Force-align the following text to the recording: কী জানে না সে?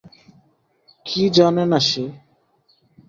কী 1.05 1.23
জানে 1.29 1.63
না 1.65 1.79
সে? 1.79 2.03